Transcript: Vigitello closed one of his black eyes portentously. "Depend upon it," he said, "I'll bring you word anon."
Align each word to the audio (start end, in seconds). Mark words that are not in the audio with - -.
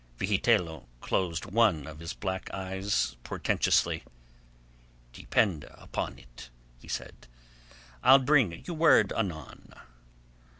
Vigitello 0.17 0.87
closed 0.99 1.45
one 1.45 1.85
of 1.85 1.99
his 1.99 2.11
black 2.13 2.49
eyes 2.51 3.17
portentously. 3.23 4.03
"Depend 5.13 5.65
upon 5.69 6.17
it," 6.17 6.49
he 6.79 6.87
said, 6.87 7.27
"I'll 8.01 8.17
bring 8.17 8.63
you 8.65 8.73
word 8.73 9.13
anon." 9.13 9.71